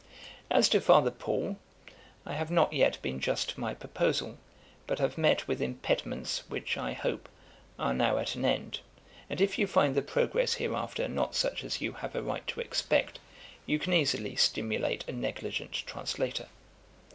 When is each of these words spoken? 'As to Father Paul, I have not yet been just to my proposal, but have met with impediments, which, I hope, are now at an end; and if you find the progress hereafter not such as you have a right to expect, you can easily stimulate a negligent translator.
'As 0.49 0.67
to 0.69 0.81
Father 0.81 1.11
Paul, 1.11 1.57
I 2.25 2.33
have 2.33 2.49
not 2.49 2.73
yet 2.73 2.99
been 3.03 3.19
just 3.19 3.49
to 3.51 3.59
my 3.59 3.75
proposal, 3.75 4.39
but 4.87 4.97
have 4.97 5.15
met 5.15 5.47
with 5.47 5.61
impediments, 5.61 6.41
which, 6.49 6.75
I 6.75 6.93
hope, 6.93 7.29
are 7.77 7.93
now 7.93 8.17
at 8.17 8.33
an 8.33 8.43
end; 8.43 8.79
and 9.29 9.39
if 9.39 9.59
you 9.59 9.67
find 9.67 9.93
the 9.93 10.01
progress 10.01 10.55
hereafter 10.55 11.07
not 11.07 11.35
such 11.35 11.63
as 11.63 11.81
you 11.81 11.91
have 11.93 12.15
a 12.15 12.23
right 12.23 12.47
to 12.47 12.61
expect, 12.61 13.19
you 13.67 13.77
can 13.77 13.93
easily 13.93 14.35
stimulate 14.35 15.07
a 15.07 15.11
negligent 15.11 15.73
translator. 15.85 16.47